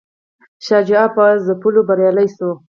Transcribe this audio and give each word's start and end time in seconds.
شاه 0.65 0.81
شجاع 0.87 1.05
په 1.15 1.25
ځپلو 1.45 1.81
بریالی 1.87 2.27
شو. 2.35 2.49